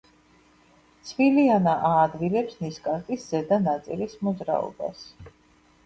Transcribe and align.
ცვილიანა 1.09 1.75
აადვილებს 1.91 2.57
ნისკარტის 2.65 3.29
ზედა 3.35 3.63
ნაწილის 3.71 4.21
მოძრაობას. 4.27 5.11